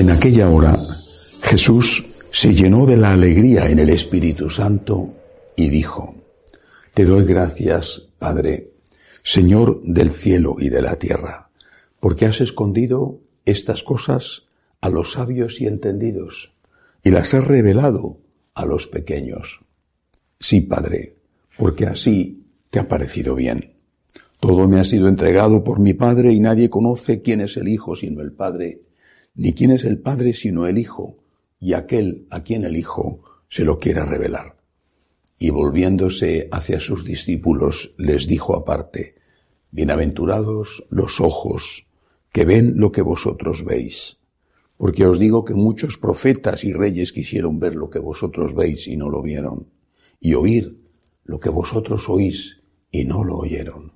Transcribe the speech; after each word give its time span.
En 0.00 0.08
aquella 0.08 0.48
hora 0.48 0.74
Jesús 1.42 2.06
se 2.32 2.54
llenó 2.54 2.86
de 2.86 2.96
la 2.96 3.12
alegría 3.12 3.68
en 3.68 3.80
el 3.80 3.90
Espíritu 3.90 4.48
Santo 4.48 5.12
y 5.56 5.68
dijo, 5.68 6.14
Te 6.94 7.04
doy 7.04 7.26
gracias, 7.26 8.08
Padre, 8.18 8.70
Señor 9.22 9.82
del 9.82 10.10
cielo 10.10 10.56
y 10.58 10.70
de 10.70 10.80
la 10.80 10.96
tierra, 10.96 11.50
porque 12.00 12.24
has 12.24 12.40
escondido 12.40 13.18
estas 13.44 13.82
cosas 13.82 14.44
a 14.80 14.88
los 14.88 15.12
sabios 15.12 15.60
y 15.60 15.66
entendidos 15.66 16.50
y 17.04 17.10
las 17.10 17.34
has 17.34 17.46
revelado 17.46 18.16
a 18.54 18.64
los 18.64 18.86
pequeños. 18.86 19.60
Sí, 20.38 20.62
Padre, 20.62 21.16
porque 21.58 21.84
así 21.84 22.46
te 22.70 22.78
ha 22.78 22.88
parecido 22.88 23.34
bien. 23.34 23.74
Todo 24.40 24.66
me 24.66 24.80
ha 24.80 24.84
sido 24.86 25.08
entregado 25.08 25.62
por 25.62 25.78
mi 25.78 25.92
Padre 25.92 26.32
y 26.32 26.40
nadie 26.40 26.70
conoce 26.70 27.20
quién 27.20 27.42
es 27.42 27.58
el 27.58 27.68
Hijo 27.68 27.96
sino 27.96 28.22
el 28.22 28.32
Padre, 28.32 28.80
ni 29.34 29.52
quién 29.54 29.70
es 29.70 29.84
el 29.84 29.98
Padre 29.98 30.32
sino 30.32 30.66
el 30.66 30.78
Hijo, 30.78 31.18
y 31.60 31.74
aquel 31.74 32.26
a 32.30 32.42
quien 32.42 32.64
el 32.64 32.76
Hijo 32.76 33.22
se 33.48 33.64
lo 33.64 33.78
quiera 33.78 34.04
revelar. 34.04 34.56
Y 35.38 35.50
volviéndose 35.50 36.48
hacia 36.50 36.80
sus 36.80 37.04
discípulos 37.04 37.94
les 37.96 38.26
dijo 38.26 38.56
aparte, 38.56 39.16
Bienaventurados 39.70 40.84
los 40.90 41.20
ojos 41.20 41.86
que 42.32 42.44
ven 42.44 42.74
lo 42.76 42.90
que 42.90 43.02
vosotros 43.02 43.64
veis, 43.64 44.18
porque 44.76 45.06
os 45.06 45.18
digo 45.18 45.44
que 45.44 45.54
muchos 45.54 45.96
profetas 45.96 46.64
y 46.64 46.72
reyes 46.72 47.12
quisieron 47.12 47.58
ver 47.58 47.74
lo 47.74 47.88
que 47.88 47.98
vosotros 47.98 48.54
veis 48.54 48.88
y 48.88 48.96
no 48.96 49.10
lo 49.10 49.22
vieron, 49.22 49.68
y 50.20 50.34
oír 50.34 50.76
lo 51.24 51.38
que 51.38 51.50
vosotros 51.50 52.08
oís 52.08 52.60
y 52.90 53.04
no 53.04 53.22
lo 53.24 53.38
oyeron. 53.38 53.92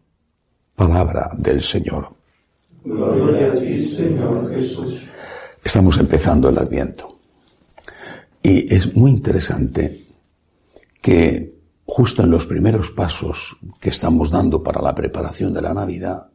Palabra 0.74 1.30
del 1.38 1.60
Señor. 1.60 2.08
Gloria 2.84 3.52
a 3.52 3.54
ti, 3.56 3.78
Señor 3.78 4.52
Jesús. 4.52 5.04
Estamos 5.64 5.96
empezando 5.96 6.50
el 6.50 6.58
Adviento. 6.58 7.18
Y 8.42 8.72
es 8.72 8.94
muy 8.94 9.10
interesante 9.10 10.04
que 11.00 11.54
justo 11.86 12.22
en 12.22 12.30
los 12.30 12.44
primeros 12.44 12.90
pasos 12.90 13.56
que 13.80 13.88
estamos 13.88 14.30
dando 14.30 14.62
para 14.62 14.82
la 14.82 14.94
preparación 14.94 15.54
de 15.54 15.62
la 15.62 15.72
Navidad, 15.72 16.30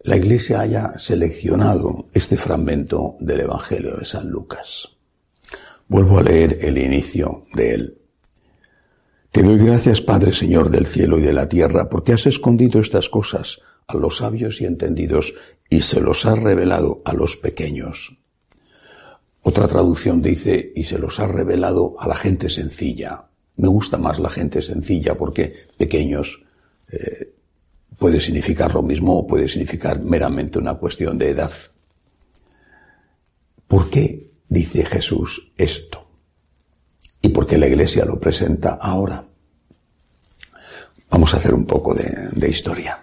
la 0.00 0.16
Iglesia 0.16 0.60
haya 0.60 0.98
seleccionado 0.98 2.08
este 2.12 2.36
fragmento 2.36 3.16
del 3.20 3.40
Evangelio 3.40 3.96
de 3.96 4.04
San 4.04 4.28
Lucas. 4.28 4.88
Vuelvo 5.86 6.18
a 6.18 6.22
leer 6.22 6.58
el 6.62 6.78
inicio 6.78 7.44
de 7.54 7.74
él. 7.74 7.98
Te 9.30 9.44
doy 9.44 9.58
gracias, 9.58 10.00
Padre 10.00 10.32
Señor 10.32 10.68
del 10.68 10.86
cielo 10.86 11.16
y 11.18 11.22
de 11.22 11.32
la 11.32 11.48
tierra, 11.48 11.88
porque 11.88 12.12
has 12.12 12.26
escondido 12.26 12.80
estas 12.80 13.08
cosas 13.08 13.60
a 13.86 13.96
los 13.96 14.16
sabios 14.16 14.60
y 14.60 14.64
entendidos 14.64 15.32
y 15.70 15.82
se 15.82 16.00
los 16.00 16.26
has 16.26 16.38
revelado 16.38 17.02
a 17.04 17.12
los 17.14 17.36
pequeños. 17.36 18.18
Otra 19.42 19.66
traducción 19.68 20.22
dice, 20.22 20.72
y 20.74 20.84
se 20.84 20.98
los 20.98 21.18
has 21.20 21.30
revelado 21.30 21.94
a 21.98 22.08
la 22.08 22.14
gente 22.14 22.48
sencilla. 22.48 23.26
Me 23.56 23.68
gusta 23.68 23.98
más 23.98 24.18
la 24.18 24.30
gente 24.30 24.62
sencilla 24.62 25.16
porque 25.16 25.68
pequeños 25.76 26.40
eh, 26.90 27.32
puede 27.98 28.20
significar 28.20 28.74
lo 28.74 28.82
mismo 28.82 29.18
o 29.18 29.26
puede 29.26 29.48
significar 29.48 30.00
meramente 30.00 30.58
una 30.58 30.74
cuestión 30.74 31.18
de 31.18 31.30
edad. 31.30 31.52
¿Por 33.66 33.90
qué 33.90 34.30
dice 34.48 34.84
Jesús 34.84 35.52
esto? 35.56 36.02
y 37.22 37.28
porque 37.28 37.56
la 37.56 37.68
Iglesia 37.68 38.04
lo 38.04 38.18
presenta 38.18 38.78
ahora. 38.80 39.24
Vamos 41.08 41.32
a 41.32 41.36
hacer 41.36 41.54
un 41.54 41.64
poco 41.64 41.94
de, 41.94 42.48
historia. 42.48 42.98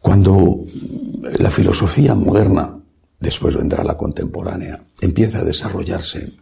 Cuando 0.00 0.64
la 1.38 1.50
filosofía 1.50 2.14
moderna, 2.14 2.79
después 3.20 3.54
vendrá 3.54 3.84
la 3.84 3.96
contemporánea, 3.96 4.80
empieza 5.00 5.38
a 5.38 5.44
desarrollarse, 5.44 6.32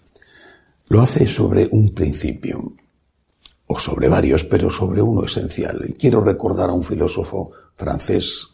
lo 0.88 1.02
hace 1.02 1.26
sobre 1.26 1.68
un 1.70 1.92
principio, 1.92 2.72
o 3.68 3.78
sobre 3.78 4.08
varios, 4.08 4.44
pero 4.44 4.70
sobre 4.70 5.00
uno 5.00 5.24
esencial. 5.24 5.84
Y 5.86 5.92
quiero 5.92 6.20
recordar 6.20 6.70
a 6.70 6.72
un 6.72 6.82
filósofo 6.82 7.52
francés 7.76 8.48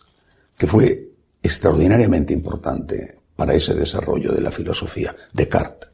que 0.57 0.67
fue 0.67 1.09
extraordinariamente 1.43 2.33
importante 2.33 3.17
para 3.37 3.55
ese 3.55 3.75
desarrollo 3.75 4.33
de 4.33 4.41
la 4.41 4.51
filosofía, 4.51 5.15
Descartes. 5.33 5.91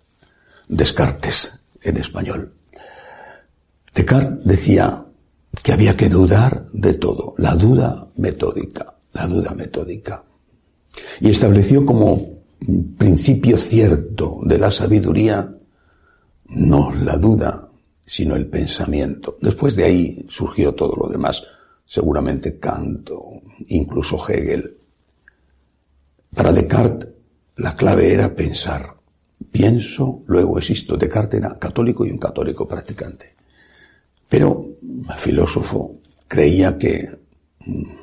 Descartes, 0.69 1.61
en 1.83 1.97
español. 1.97 2.53
Descartes 3.95 4.45
decía 4.45 5.05
que 5.63 5.73
había 5.73 5.97
que 5.97 6.09
dudar 6.09 6.67
de 6.73 6.95
todo, 6.95 7.35
la 7.39 7.55
duda 7.55 8.09
metódica, 8.17 8.95
la 9.13 9.27
duda 9.27 9.53
metódica. 9.53 10.23
Y 11.21 11.31
estableció 11.31 11.85
como 11.85 12.41
principio 12.99 13.57
cierto 13.57 14.41
de 14.45 14.59
la 14.59 14.71
sabiduría 14.71 15.55
no 16.47 16.93
la 16.95 17.17
duda, 17.17 17.69
sino 18.05 18.37
el 18.37 18.47
pensamiento. 18.47 19.37
Después 19.41 19.77
de 19.77 19.85
ahí 19.85 20.27
surgió 20.29 20.75
todo 20.75 20.97
lo 20.97 21.09
demás, 21.09 21.43
seguramente 21.87 22.59
Kant 22.59 23.11
incluso 23.69 24.17
Hegel. 24.29 24.77
Para 26.35 26.53
Descartes 26.53 27.09
la 27.57 27.77
clave 27.77 28.13
era 28.13 28.35
pensar. 28.35 28.95
Pienso, 29.51 30.23
luego 30.27 30.59
existo. 30.59 30.97
Descartes 30.97 31.41
era 31.41 31.59
católico 31.59 32.05
y 32.07 32.11
un 32.11 32.19
católico 32.19 32.67
practicante. 32.67 33.35
Pero, 34.29 34.77
filósofo, 35.19 35.97
creía 36.27 36.79
que 36.79 37.09
mm, 37.67 38.00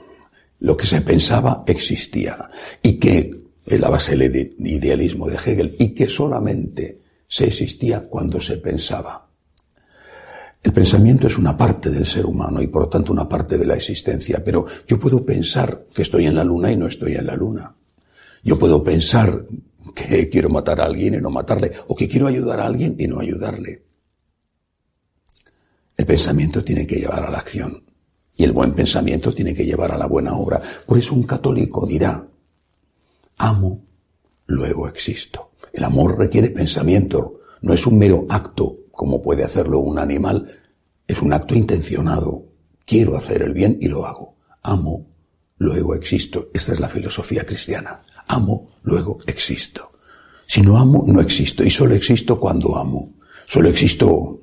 lo 0.67 0.75
que 0.75 0.85
se 0.85 1.00
pensaba 1.00 1.63
existía 1.66 2.50
y 2.83 3.00
que 3.00 3.31
la 3.67 3.89
base 3.89 4.17
del 4.17 4.53
idealismo 4.59 5.25
de 5.25 5.35
Hegel 5.35 5.78
y 5.79 5.94
que 5.94 6.07
solamente 6.09 7.00
se 7.25 7.45
existía 7.45 8.01
cuando 8.01 8.41
se 8.41 8.57
pensaba. 8.57 9.29
El 10.61 10.73
pensamiento 10.73 11.28
es 11.28 11.38
una 11.38 11.55
parte 11.55 11.89
del 11.89 12.05
ser 12.05 12.25
humano 12.25 12.61
y 12.61 12.67
por 12.67 12.89
tanto 12.89 13.13
una 13.13 13.29
parte 13.29 13.57
de 13.57 13.66
la 13.66 13.75
existencia, 13.75 14.44
pero 14.44 14.66
yo 14.85 15.00
puedo 15.00 15.25
pensar 15.25 15.85
que 15.94 16.01
estoy 16.01 16.25
en 16.25 16.35
la 16.35 16.44
luna 16.44 16.69
y 16.69 16.75
no 16.75 16.88
estoy 16.88 17.16
en 17.16 17.28
la 17.28 17.35
luna. 17.38 17.73
Yo 18.44 18.59
puedo 18.59 18.84
pensar 18.84 19.45
que 19.95 20.28
quiero 20.28 20.49
matar 20.49 20.81
a 20.81 20.85
alguien 20.85 21.13
y 21.13 21.17
no 21.17 21.29
matarle, 21.29 21.72
o 21.88 21.95
que 21.95 22.09
quiero 22.09 22.28
ayudar 22.28 22.59
a 22.59 22.66
alguien 22.66 22.94
y 22.99 23.07
no 23.07 23.22
ayudarle. 23.22 23.84
El 25.95 26.05
pensamiento 26.05 26.61
tiene 26.61 26.85
que 26.85 26.97
llevar 26.97 27.23
a 27.23 27.31
la 27.31 27.38
acción 27.38 27.87
y 28.38 28.44
el 28.44 28.52
buen 28.52 28.74
pensamiento 28.74 29.34
tiene 29.34 29.53
que 29.53 29.66
llevar 29.66 29.92
a 29.92 29.98
la 29.98 30.06
buena 30.06 30.36
obra. 30.36 30.62
Por 30.86 31.00
eso 31.00 31.16
un 31.16 31.24
católico 31.24 31.86
dirá, 31.88 32.24
amo, 33.38 33.81
luego 34.46 34.88
existo. 34.88 35.50
El 35.74 35.84
amor 35.84 36.18
requiere 36.18 36.50
pensamiento, 36.52 37.42
no 37.62 37.74
es 37.74 37.86
un 37.88 37.97
mero 37.97 38.26
acto 38.30 38.78
como 38.97 39.22
puede 39.22 39.44
hacerlo 39.44 39.80
un 39.80 40.00
animal, 40.00 40.52
es 41.08 41.22
un 41.22 41.31
acto 41.31 41.53
intencionado. 41.53 42.46
Quiero 42.84 43.16
hacer 43.16 43.44
el 43.44 43.53
bien 43.53 43.78
y 43.80 43.88
lo 43.88 44.06
hago. 44.06 44.36
Amo, 44.64 45.06
luego 45.59 45.94
existo. 45.94 46.50
Esta 46.53 46.74
es 46.74 46.80
la 46.80 46.90
filosofía 46.90 47.46
cristiana. 47.46 48.02
Amo, 48.28 48.72
luego 48.81 49.20
existo. 49.28 49.92
Si 50.47 50.62
no 50.62 50.78
amo, 50.78 51.03
no 51.06 51.22
existo. 51.22 51.64
Y 51.64 51.70
solo 51.70 51.94
existo 51.94 52.40
cuando 52.40 52.76
amo. 52.76 53.14
Solo 53.46 53.70
existo 53.70 54.40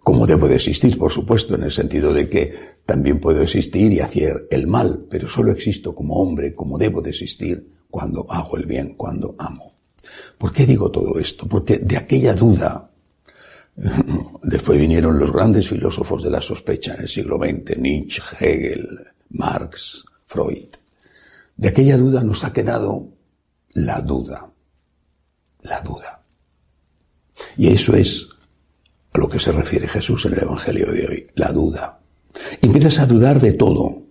como 0.00 0.26
debo 0.26 0.48
de 0.48 0.56
existir, 0.56 0.98
por 0.98 1.12
supuesto, 1.12 1.54
en 1.54 1.62
el 1.62 1.70
sentido 1.70 2.12
de 2.12 2.28
que 2.28 2.78
también 2.84 3.20
puedo 3.20 3.42
existir 3.42 3.92
y 3.92 4.00
hacer 4.00 4.48
el 4.50 4.66
mal, 4.66 5.06
pero 5.08 5.28
solo 5.28 5.52
existo 5.52 5.94
como 5.94 6.16
hombre, 6.16 6.54
como 6.54 6.78
debo 6.78 7.00
de 7.00 7.10
existir 7.10 7.64
cuando 7.90 8.26
hago 8.28 8.56
el 8.56 8.66
bien, 8.66 8.94
cuando 8.94 9.36
amo. 9.38 9.74
¿Por 10.36 10.52
qué 10.52 10.66
digo 10.66 10.90
todo 10.90 11.18
esto? 11.18 11.46
Porque 11.46 11.78
de 11.78 11.96
aquella 11.96 12.34
duda, 12.34 12.90
después 14.42 14.78
vinieron 14.78 15.18
los 15.18 15.32
grandes 15.32 15.68
filósofos 15.68 16.22
de 16.22 16.30
la 16.30 16.40
sospecha 16.40 16.94
en 16.94 17.02
el 17.02 17.08
siglo 17.08 17.38
XX, 17.38 17.78
Nietzsche, 17.78 18.22
Hegel, 18.40 18.98
Marx, 19.30 20.04
Freud. 20.26 20.68
De 21.56 21.68
aquella 21.68 21.96
duda 21.96 22.22
nos 22.22 22.42
ha 22.44 22.52
quedado 22.52 23.08
la 23.74 24.00
duda. 24.00 24.50
La 25.62 25.80
duda. 25.82 26.22
Y 27.56 27.68
eso 27.68 27.94
es 27.94 28.28
lo 29.18 29.28
que 29.28 29.38
se 29.38 29.52
refiere 29.52 29.88
Jesús 29.88 30.24
en 30.26 30.34
el 30.34 30.42
Evangelio 30.42 30.92
de 30.92 31.06
hoy, 31.06 31.26
la 31.34 31.52
duda. 31.52 32.00
empiezas 32.62 32.98
a 33.00 33.06
dudar 33.06 33.40
de 33.40 33.52
todo. 33.52 34.02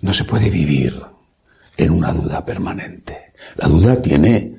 No 0.00 0.12
se 0.12 0.24
puede 0.24 0.50
vivir 0.50 1.00
en 1.76 1.90
una 1.90 2.12
duda 2.12 2.44
permanente. 2.44 3.32
La 3.56 3.68
duda 3.68 4.00
tiene, 4.00 4.56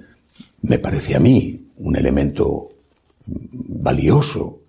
me 0.61 0.79
parece 0.79 1.15
a 1.15 1.19
mí, 1.19 1.69
un 1.77 1.95
elemento 1.95 2.69
valioso. 3.25 4.59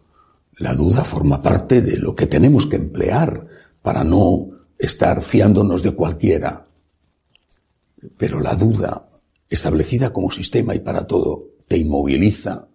La 0.56 0.74
duda 0.74 1.04
forma 1.04 1.42
parte 1.42 1.82
de 1.82 1.98
lo 1.98 2.14
que 2.14 2.26
tenemos 2.26 2.66
que 2.66 2.76
emplear 2.76 3.46
para 3.82 4.04
no 4.04 4.48
estar 4.78 5.22
fiándonos 5.22 5.82
de 5.82 5.92
cualquiera. 5.92 6.66
Pero 8.16 8.40
la 8.40 8.54
duda, 8.54 9.06
establecida 9.48 10.12
como 10.12 10.30
sistema 10.30 10.74
y 10.74 10.78
para 10.80 11.06
todo, 11.06 11.44
te 11.66 11.76
inmoviliza 11.76 12.68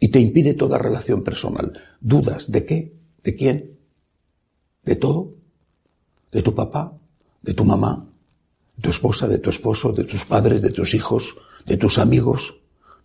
y 0.00 0.08
te 0.08 0.18
impide 0.18 0.54
toda 0.54 0.78
relación 0.78 1.22
personal. 1.22 1.78
¿Dudas 2.00 2.50
de 2.50 2.64
qué? 2.64 2.92
¿De 3.22 3.36
quién? 3.36 3.78
¿De 4.82 4.96
todo? 4.96 5.34
¿De 6.32 6.42
tu 6.42 6.54
papá? 6.54 6.92
¿De 7.42 7.54
tu 7.54 7.64
mamá? 7.64 8.06
¿De 8.76 8.82
tu 8.82 8.90
esposa? 8.90 9.28
¿De 9.28 9.38
tu 9.38 9.50
esposo? 9.50 9.92
¿De 9.92 10.04
tus 10.04 10.24
padres? 10.24 10.62
¿De 10.62 10.70
tus 10.70 10.94
hijos? 10.94 11.36
de 11.66 11.76
tus 11.76 11.98
amigos. 11.98 12.56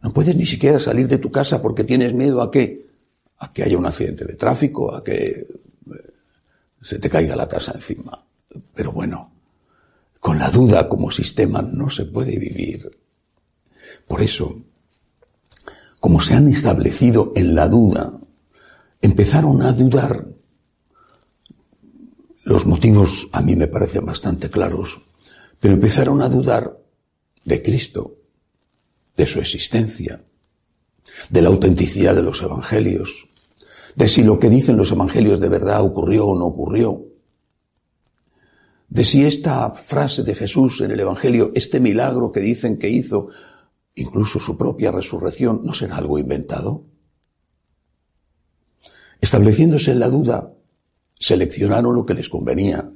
No 0.02 0.14
puedes 0.14 0.36
ni 0.36 0.46
siquiera 0.46 0.80
salir 0.80 1.08
de 1.08 1.18
tu 1.18 1.32
casa 1.32 1.62
porque 1.62 1.84
tienes 1.84 2.14
miedo 2.14 2.42
a 2.42 2.52
que, 2.52 2.88
a 3.38 3.52
que 3.52 3.64
haya 3.64 3.78
un 3.78 3.86
accidente 3.86 4.26
de 4.26 4.36
tráfico, 4.36 4.94
a 4.94 5.04
que 5.04 5.28
eh, 5.28 5.46
se 6.82 7.00
te 7.00 7.10
caiga 7.10 7.36
la 7.36 7.48
casa 7.48 7.74
encima. 7.74 8.24
Pero 8.74 8.92
bueno, 8.92 9.32
con 10.20 10.38
la 10.38 10.50
duda 10.50 10.88
como 10.88 11.12
sistema 11.12 11.62
no 11.62 11.90
se 11.90 12.06
puede 12.06 12.38
vivir. 12.38 12.90
Por 14.08 14.22
eso, 14.22 14.62
como 16.06 16.22
se 16.22 16.36
han 16.36 16.48
establecido 16.50 17.34
en 17.36 17.56
la 17.56 17.68
duda, 17.68 18.14
empezaron 19.02 19.64
a 19.64 19.72
dudar. 19.72 20.28
Los 22.44 22.68
motivos 22.68 23.28
a 23.32 23.42
mí 23.42 23.56
me 23.56 23.66
parecen 23.66 24.06
bastante 24.06 24.52
claros, 24.52 25.02
pero 25.60 25.74
empezaron 25.74 26.22
a 26.22 26.30
dudar 26.30 26.78
de 27.44 27.64
Cristo, 27.64 28.18
de 29.18 29.26
su 29.26 29.40
existencia, 29.40 30.22
de 31.32 31.42
la 31.42 31.50
autenticidad 31.50 32.14
de 32.14 32.22
los 32.22 32.40
evangelios, 32.40 33.10
de 33.96 34.08
si 34.08 34.22
lo 34.22 34.38
que 34.38 34.52
dicen 34.52 34.78
los 34.78 34.92
evangelios 34.92 35.42
de 35.42 35.50
verdad 35.50 35.82
ocurrió 35.82 36.28
o 36.28 36.38
no 36.38 36.46
ocurrió, 36.46 37.04
de 38.90 39.04
si 39.04 39.26
esta 39.26 39.72
frase 39.72 40.22
de 40.22 40.36
Jesús 40.36 40.82
en 40.82 40.92
el 40.92 41.00
evangelio, 41.00 41.52
este 41.56 41.80
milagro 41.80 42.32
que 42.32 42.42
dicen 42.42 42.78
que 42.78 42.90
hizo, 42.90 43.30
incluso 43.96 44.40
su 44.40 44.58
propia 44.58 44.92
resurrección, 44.92 45.62
no 45.64 45.74
será 45.74 45.98
algo 45.98 46.20
inventado. 46.20 46.84
Estableciéndose 49.22 49.92
en 49.92 50.00
la 50.00 50.10
duda, 50.10 50.54
seleccionaron 51.18 51.96
lo 51.96 52.06
que 52.06 52.14
les 52.14 52.30
convenía, 52.30 52.92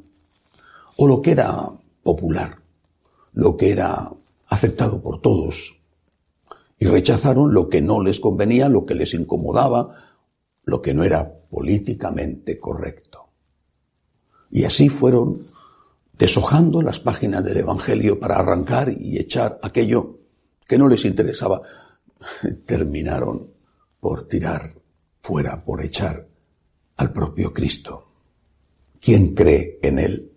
o 0.98 1.08
lo 1.08 1.22
que 1.22 1.32
era 1.32 1.70
popular, 2.04 2.60
lo 3.34 3.56
que 3.56 3.72
era 3.72 4.12
aceptado 4.48 5.02
por 5.02 5.22
todos, 5.22 5.78
y 6.78 6.86
rechazaron 6.86 7.54
lo 7.54 7.70
que 7.70 7.82
no 7.82 8.02
les 8.04 8.20
convenía, 8.20 8.70
lo 8.70 8.86
que 8.86 8.96
les 8.96 9.14
incomodaba, 9.14 9.96
lo 10.64 10.82
que 10.82 10.94
no 10.94 11.04
era 11.04 11.40
políticamente 11.50 12.60
correcto. 12.60 13.30
Y 14.52 14.66
así 14.66 14.90
fueron 14.90 15.48
deshojando 16.18 16.82
las 16.82 17.00
páginas 17.00 17.44
del 17.44 17.58
Evangelio 17.58 18.20
para 18.20 18.36
arrancar 18.36 18.92
y 18.92 19.18
echar 19.18 19.60
aquello 19.62 20.19
que 20.70 20.78
no 20.78 20.88
les 20.88 21.04
interesaba. 21.04 21.62
Terminaron 22.66 23.52
por 24.00 24.28
tirar 24.28 24.76
fuera, 25.20 25.66
por 25.66 25.84
echar 25.84 26.28
al 26.98 27.12
propio 27.12 27.52
Cristo. 27.52 28.12
¿Quién 29.02 29.34
cree 29.34 29.80
en 29.82 29.98
Él? 29.98 30.32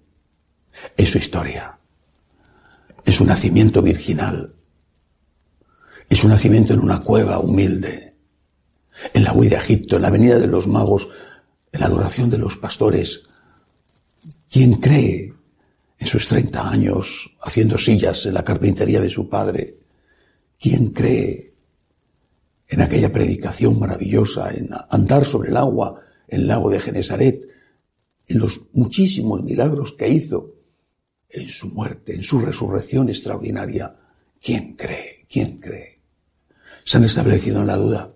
Es 0.97 1.11
su 1.11 1.19
historia. 1.19 1.79
Es 3.05 3.21
un 3.21 3.27
nacimiento 3.27 3.83
virginal. 3.83 4.55
Es 6.09 6.25
un 6.25 6.31
nacimiento 6.31 6.73
en 6.73 6.81
una 6.81 7.03
cueva 7.03 7.39
humilde. 7.39 8.15
En 9.13 9.25
la 9.25 9.35
huida 9.35 9.57
de 9.57 9.65
Egipto, 9.65 9.97
en 9.97 10.03
la 10.03 10.09
avenida 10.09 10.39
de 10.39 10.47
los 10.47 10.67
magos, 10.67 11.09
en 11.73 11.81
la 11.81 11.87
adoración 11.87 12.31
de 12.31 12.39
los 12.39 12.57
pastores. 12.57 13.23
¿Quién 14.51 14.75
cree 14.75 15.35
en 15.99 16.07
sus 16.07 16.27
30 16.27 16.71
años 16.71 17.31
haciendo 17.43 17.77
sillas 17.77 18.25
en 18.25 18.35
la 18.35 18.45
carpintería 18.45 19.01
de 19.01 19.11
su 19.11 19.29
padre? 19.29 19.82
¿Quién 20.63 20.91
cree 20.91 21.55
en 22.69 22.81
aquella 22.81 23.13
predicación 23.13 23.81
maravillosa, 23.81 24.49
en 24.53 24.71
andar 24.91 25.25
sobre 25.25 25.51
el 25.51 25.57
agua 25.57 26.01
el 26.29 26.47
lago 26.47 26.71
de 26.71 26.79
Genesaret, 26.79 27.49
en 28.29 28.39
los 28.39 28.61
muchísimos 28.73 29.43
milagros 29.43 29.93
que 29.99 30.09
hizo, 30.09 30.55
en 31.29 31.49
su 31.49 31.69
muerte, 31.69 32.15
en 32.15 32.23
su 32.23 32.39
resurrección 32.39 33.09
extraordinaria? 33.09 33.93
¿Quién 34.41 34.77
cree? 34.77 35.27
¿Quién 35.29 35.59
cree? 35.59 35.99
Se 36.85 36.99
han 36.99 37.05
establecido 37.05 37.63
en 37.63 37.67
la 37.67 37.77
duda. 37.77 38.13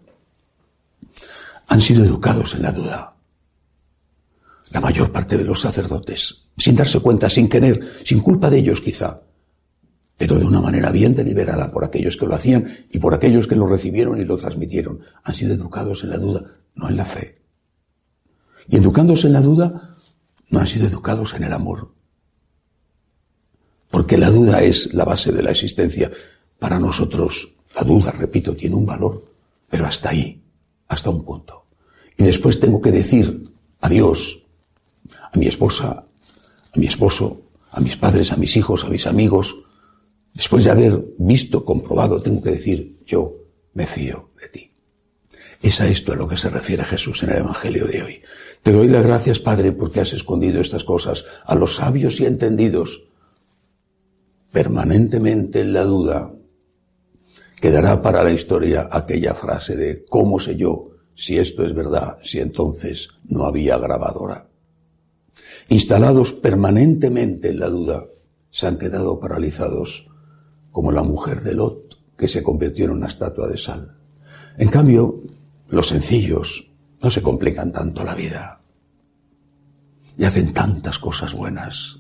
Han 1.67 1.81
sido 1.81 2.05
educados 2.05 2.55
en 2.55 2.63
la 2.63 2.71
duda. 2.71 3.17
La 4.71 4.81
mayor 4.81 5.11
parte 5.11 5.37
de 5.37 5.45
los 5.45 5.61
sacerdotes, 5.61 6.43
sin 6.57 6.77
darse 6.77 7.01
cuenta, 7.01 7.29
sin 7.29 7.49
querer, 7.49 8.05
sin 8.05 8.21
culpa 8.21 8.49
de 8.49 8.59
ellos 8.59 8.81
quizá, 8.81 9.26
pero 10.17 10.39
de 10.39 10.45
una 10.45 10.61
manera 10.61 10.91
bien 10.91 11.15
deliberada 11.15 11.71
por 11.71 11.85
aquellos 11.85 12.17
que 12.17 12.27
lo 12.27 12.35
hacían 12.35 12.87
y 12.91 12.99
por 12.99 13.15
aquellos 13.15 13.47
que 13.47 13.57
lo 13.57 13.67
recibieron 13.67 14.19
y 14.21 14.25
lo 14.25 14.37
transmitieron, 14.37 15.01
han 15.23 15.35
sido 15.35 15.55
educados 15.55 16.03
en 16.05 16.11
la 16.11 16.19
duda, 16.19 16.43
no 16.75 16.89
en 16.89 16.97
la 16.97 17.05
fe. 17.05 17.39
Y 18.69 18.77
educándose 18.77 19.27
en 19.27 19.35
la 19.35 19.41
duda, 19.41 19.97
no 20.49 20.61
han 20.61 20.67
sido 20.67 20.87
educados 20.87 21.35
en 21.35 21.45
el 21.45 21.53
amor. 21.53 21.93
Porque 23.91 24.19
la 24.19 24.31
duda 24.31 24.63
es 24.63 24.93
la 24.95 25.05
base 25.05 25.33
de 25.33 25.43
la 25.43 25.51
existencia. 25.51 26.11
Para 26.59 26.79
nosotros, 26.79 27.53
la 27.75 27.83
duda, 27.83 28.11
repito, 28.11 28.57
tiene 28.57 28.75
un 28.75 28.87
valor, 28.87 29.25
pero 29.69 29.87
hasta 29.87 30.11
ahí, 30.11 30.43
hasta 30.89 31.11
un 31.11 31.25
punto. 31.25 31.67
Y 32.17 32.25
después 32.25 32.59
tengo 32.59 32.81
que 32.81 32.93
decir 32.93 33.51
adiós 33.81 34.43
a 35.33 35.39
mi 35.39 35.47
esposa, 35.47 36.05
a 36.75 36.79
mi 36.79 36.87
esposo, 36.87 37.43
a 37.71 37.81
mis 37.81 37.97
padres, 37.97 38.33
a 38.33 38.37
mis 38.37 38.57
hijos, 38.57 38.85
a 38.85 38.89
mis 38.89 39.07
amigos. 39.07 39.55
Después 40.37 40.67
de 40.67 40.71
haber 40.71 41.03
visto, 41.17 41.65
comprobado, 41.65 42.21
tengo 42.21 42.43
que 42.43 42.51
decir, 42.51 42.99
yo 43.07 43.37
me 43.73 43.87
fío 43.87 44.29
de 44.39 44.49
ti. 44.51 44.71
Es 45.63 45.81
a 45.81 45.89
esto 45.89 46.13
a 46.13 46.17
lo 46.17 46.29
que 46.29 46.37
se 46.37 46.51
refiere 46.51 46.85
Jesús 46.85 47.23
en 47.23 47.31
el 47.31 47.39
Evangelio 47.39 47.87
de 47.87 48.03
hoy. 48.03 48.23
Te 48.63 48.71
doy 48.71 48.87
las 48.89 49.03
gracias, 49.03 49.39
Padre, 49.39 49.73
porque 49.73 50.01
has 50.01 50.13
escondido 50.13 50.61
estas 50.61 50.85
cosas 50.85 51.25
a 51.47 51.55
los 51.55 51.77
sabios 51.77 52.21
y 52.21 52.27
entendidos. 52.27 53.05
Permanentemente 54.53 55.63
en 55.63 55.73
la 55.73 55.85
duda 55.85 56.35
quedará 57.59 58.03
para 58.03 58.23
la 58.23 58.33
historia 58.33 58.91
aquella 58.93 59.33
frase 59.33 59.75
de 59.75 60.05
¿cómo 60.05 60.39
sé 60.39 60.55
yo 60.55 60.91
si 61.15 61.39
esto 61.39 61.65
es 61.65 61.75
verdad, 61.75 62.19
si 62.23 62.41
entonces 62.41 63.09
no 63.25 63.47
había 63.47 63.79
grabadora? 63.79 64.49
instalados 65.69 66.33
permanentemente 66.33 67.49
en 67.49 67.59
la 67.59 67.69
duda, 67.69 68.05
se 68.51 68.67
han 68.67 68.79
quedado 68.79 69.19
paralizados 69.19 70.07
como 70.77 70.93
la 70.93 71.03
mujer 71.03 71.41
de 71.41 71.55
Lot, 71.55 71.97
que 72.19 72.29
se 72.29 72.43
convirtió 72.43 72.85
en 72.85 72.91
una 72.91 73.07
estatua 73.07 73.49
de 73.49 73.57
sal. 73.57 73.97
En 74.59 74.69
cambio, 74.69 75.23
los 75.71 75.89
sencillos 75.89 76.69
no 77.01 77.09
se 77.09 77.23
complican 77.23 77.73
tanto 77.73 78.05
la 78.05 78.15
vida 78.15 78.61
y 80.19 80.25
hacen 80.25 80.53
tantas 80.53 80.99
cosas 80.99 81.33
buenas. 81.33 81.99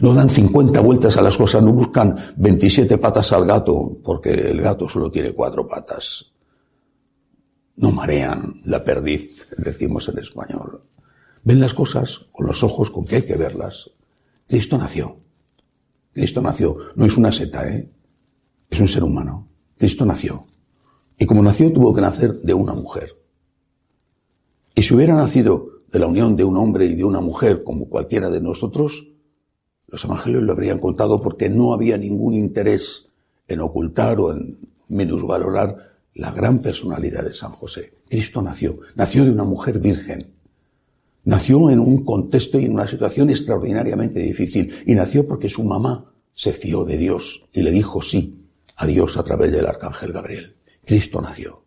No 0.00 0.14
dan 0.14 0.28
50 0.28 0.80
vueltas 0.80 1.16
a 1.16 1.22
las 1.22 1.36
cosas, 1.36 1.62
no 1.62 1.72
buscan 1.72 2.16
27 2.34 2.98
patas 2.98 3.30
al 3.30 3.46
gato, 3.46 3.92
porque 4.02 4.30
el 4.32 4.60
gato 4.60 4.88
solo 4.88 5.08
tiene 5.08 5.32
cuatro 5.32 5.68
patas. 5.68 6.32
No 7.76 7.92
marean 7.92 8.62
la 8.64 8.82
perdiz, 8.82 9.46
decimos 9.58 10.08
en 10.08 10.18
español. 10.18 10.82
Ven 11.44 11.60
las 11.60 11.72
cosas 11.72 12.22
con 12.32 12.48
los 12.48 12.64
ojos 12.64 12.90
con 12.90 13.04
que 13.04 13.14
hay 13.14 13.22
que 13.22 13.36
verlas. 13.36 13.88
Cristo 14.48 14.76
nació. 14.76 15.21
Cristo 16.12 16.40
nació. 16.40 16.76
No 16.94 17.06
es 17.06 17.16
una 17.16 17.32
seta, 17.32 17.68
¿eh? 17.68 17.88
Es 18.70 18.80
un 18.80 18.88
ser 18.88 19.04
humano. 19.04 19.48
Cristo 19.76 20.04
nació. 20.04 20.46
Y 21.18 21.26
como 21.26 21.42
nació, 21.42 21.72
tuvo 21.72 21.94
que 21.94 22.00
nacer 22.00 22.40
de 22.40 22.54
una 22.54 22.74
mujer. 22.74 23.16
Y 24.74 24.82
si 24.82 24.94
hubiera 24.94 25.14
nacido 25.14 25.82
de 25.90 25.98
la 25.98 26.06
unión 26.06 26.36
de 26.36 26.44
un 26.44 26.56
hombre 26.56 26.86
y 26.86 26.94
de 26.94 27.04
una 27.04 27.20
mujer, 27.20 27.62
como 27.64 27.88
cualquiera 27.88 28.30
de 28.30 28.40
nosotros, 28.40 29.08
los 29.88 30.04
evangelios 30.04 30.42
lo 30.42 30.52
habrían 30.52 30.78
contado 30.78 31.20
porque 31.20 31.50
no 31.50 31.74
había 31.74 31.98
ningún 31.98 32.34
interés 32.34 33.10
en 33.46 33.60
ocultar 33.60 34.18
o 34.20 34.32
en 34.32 34.58
minusvalorar 34.88 35.92
la 36.14 36.30
gran 36.30 36.60
personalidad 36.60 37.24
de 37.24 37.34
San 37.34 37.52
José. 37.52 37.94
Cristo 38.08 38.40
nació. 38.40 38.78
Nació 38.94 39.24
de 39.24 39.30
una 39.30 39.44
mujer 39.44 39.78
virgen. 39.78 40.32
Nació 41.24 41.70
en 41.70 41.78
un 41.78 42.04
contexto 42.04 42.58
y 42.58 42.64
en 42.64 42.72
una 42.72 42.86
situación 42.86 43.30
extraordinariamente 43.30 44.20
difícil 44.20 44.74
y 44.86 44.94
nació 44.94 45.26
porque 45.26 45.48
su 45.48 45.62
mamá 45.62 46.12
se 46.34 46.52
fió 46.52 46.84
de 46.84 46.96
Dios 46.96 47.44
y 47.52 47.62
le 47.62 47.70
dijo 47.70 48.02
sí 48.02 48.48
a 48.76 48.86
Dios 48.86 49.16
a 49.16 49.22
través 49.22 49.52
del 49.52 49.66
arcángel 49.66 50.12
Gabriel. 50.12 50.56
Cristo 50.84 51.20
nació. 51.20 51.62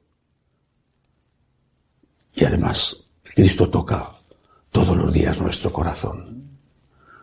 Y 2.34 2.44
además, 2.44 3.08
Cristo 3.24 3.70
toca 3.70 4.16
todos 4.72 4.98
los 4.98 5.14
días 5.14 5.40
nuestro 5.40 5.72
corazón. 5.72 6.36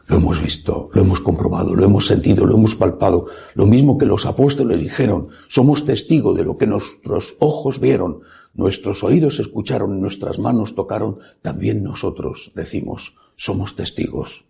Lo 0.07 0.17
hemos 0.17 0.43
visto, 0.43 0.89
lo 0.95 1.03
hemos 1.03 1.21
comprobado, 1.21 1.75
lo 1.75 1.85
hemos 1.85 2.07
sentido, 2.07 2.47
lo 2.47 2.57
hemos 2.57 2.75
palpado. 2.75 3.27
Lo 3.55 3.67
mismo 3.67 3.99
que 3.99 4.07
los 4.07 4.27
apóstoles 4.27 4.81
dijeron, 4.81 5.29
somos 5.49 5.85
testigos 5.85 6.37
de 6.37 6.45
lo 6.45 6.57
que 6.57 6.67
nuestros 6.67 7.37
ojos 7.39 7.79
vieron, 7.79 8.21
nuestros 8.54 9.02
oídos 9.02 9.40
escucharon 9.40 10.00
nuestras 10.00 10.38
manos 10.38 10.75
tocaron, 10.75 11.18
también 11.40 11.82
nosotros 11.82 12.52
decimos, 12.54 13.14
somos 13.37 13.76
testigos 13.76 14.44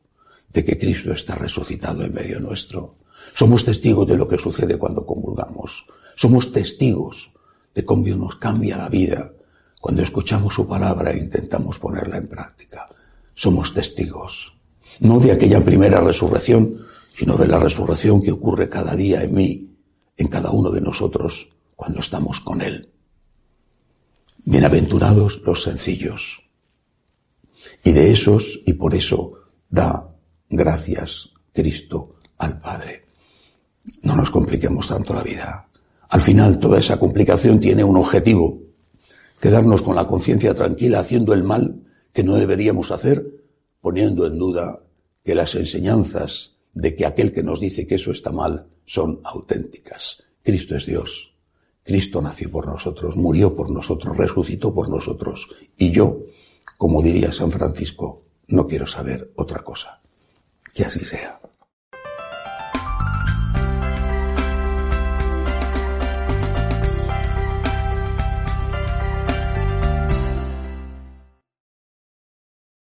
de 0.52 0.64
que 0.64 0.78
Cristo 0.78 1.12
está 1.12 1.35
resucitado 1.35 2.04
en 2.04 2.12
medio 2.12 2.40
nuestro. 2.40 2.97
Somos 3.35 3.64
testigos 3.64 4.06
de 4.06 4.16
lo 4.16 4.28
que 4.28 4.38
sucede 4.38 4.76
cuando 4.76 5.06
comulgamos. 5.06 5.87
Somos 6.16 6.52
testigos 6.52 7.30
de 7.75 7.85
cómo 7.85 8.06
nos 8.09 8.37
cambia 8.37 8.76
la 8.76 8.88
vida 8.88 9.32
cuando 9.80 10.02
escuchamos 10.02 10.54
su 10.54 10.66
palabra 10.66 11.12
e 11.12 11.18
intentamos 11.18 11.78
ponerla 11.78 12.18
en 12.18 12.28
práctica. 12.28 12.88
Somos 13.35 13.73
testigos, 13.73 14.52
no 15.00 15.18
de 15.21 15.32
aquella 15.32 15.64
primera 15.64 16.00
resurrección, 16.00 16.87
sino 17.16 17.37
de 17.37 17.49
la 17.49 17.59
resurrección 17.59 18.23
que 18.23 18.32
ocurre 18.32 18.68
cada 18.68 18.94
día 18.94 19.23
en 19.23 19.35
mí, 19.35 19.71
en 20.16 20.28
cada 20.28 20.50
uno 20.50 20.71
de 20.71 20.80
nosotros 20.80 21.49
cuando 21.76 22.00
estamos 22.00 22.40
con 22.40 22.61
Él. 22.61 22.92
Bienaventurados 24.45 25.41
los 25.47 25.63
sencillos. 25.63 26.43
Y 27.85 27.93
de 27.93 28.11
esos, 28.11 28.61
y 28.67 28.73
por 28.73 28.93
eso, 28.93 29.35
da 29.71 30.09
gracias 30.49 31.31
Cristo 31.53 32.17
al 32.39 32.61
Padre. 32.61 33.05
No 34.03 34.17
nos 34.17 34.31
compliquemos 34.31 34.89
tanto 34.89 35.15
la 35.15 35.23
vida. 35.23 35.69
Al 36.09 36.23
final, 36.23 36.59
toda 36.59 36.81
esa 36.81 36.99
complicación 36.99 37.61
tiene 37.61 37.85
un 37.85 37.97
objetivo, 37.97 38.61
quedarnos 39.41 39.81
con 39.81 39.95
la 39.95 40.09
conciencia 40.09 40.53
tranquila 40.55 40.99
haciendo 40.99 41.35
el 41.35 41.45
mal 41.45 41.81
que 42.13 42.25
no 42.25 42.35
deberíamos 42.35 42.91
hacer, 42.91 43.25
poniendo 43.81 44.27
en 44.27 44.39
duda 44.39 44.81
que 45.23 45.37
las 45.37 45.55
enseñanzas 45.55 46.57
de 46.75 46.97
que 46.97 47.07
aquel 47.07 47.33
que 47.33 47.45
nos 47.45 47.61
dice 47.61 47.87
que 47.87 47.95
eso 47.95 48.11
está 48.11 48.33
mal 48.33 48.67
son 48.87 49.21
auténticas. 49.23 50.25
Cristo 50.43 50.75
es 50.75 50.87
Dios. 50.87 51.32
Cristo 51.85 52.23
nació 52.23 52.51
por 52.51 52.67
nosotros, 52.67 53.17
murió 53.17 53.57
por 53.57 53.71
nosotros, 53.71 54.17
resucitó 54.17 54.73
por 54.73 54.89
nosotros. 54.89 55.49
Y 55.77 55.91
yo, 55.91 56.21
como 56.79 57.03
diría 57.03 57.33
San 57.33 57.51
Francisco, 57.51 58.23
no 58.49 58.67
quiero 58.67 58.87
saber 58.87 59.33
otra 59.37 59.62
cosa. 59.62 60.01
Que 60.73 60.85
así 60.85 61.05
sea. 61.05 61.41